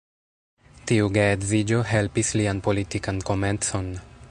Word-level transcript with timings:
Tiu 0.91 1.09
geedziĝo 1.17 1.83
helpis 1.91 2.33
lian 2.41 2.63
politikan 2.69 3.21
komencon. 3.31 3.95